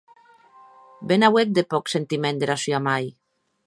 [1.07, 3.11] Be n’auec de pòc sentiment dera sua mair!